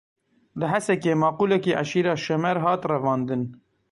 [0.59, 3.43] Li Hesekê maqûlekî eşîra Şemer hat revandin.